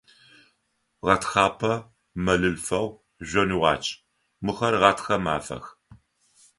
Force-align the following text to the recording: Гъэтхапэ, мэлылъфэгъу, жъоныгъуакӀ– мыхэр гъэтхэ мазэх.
Гъэтхапэ, 1.05 1.73
мэлылъфэгъу, 2.23 2.99
жъоныгъуакӀ– 3.27 3.89
мыхэр 4.45 4.75
гъэтхэ 4.81 5.15
мазэх. 5.23 5.65